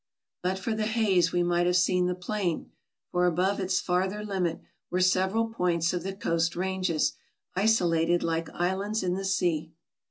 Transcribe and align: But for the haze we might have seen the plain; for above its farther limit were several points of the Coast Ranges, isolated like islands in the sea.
But 0.41 0.57
for 0.57 0.73
the 0.73 0.87
haze 0.87 1.31
we 1.31 1.43
might 1.43 1.67
have 1.67 1.75
seen 1.75 2.07
the 2.07 2.15
plain; 2.15 2.71
for 3.11 3.27
above 3.27 3.59
its 3.59 3.79
farther 3.79 4.23
limit 4.25 4.59
were 4.89 4.99
several 4.99 5.49
points 5.53 5.93
of 5.93 6.01
the 6.01 6.13
Coast 6.15 6.55
Ranges, 6.55 7.13
isolated 7.55 8.23
like 8.23 8.49
islands 8.49 9.03
in 9.03 9.13
the 9.13 9.23
sea. 9.23 9.73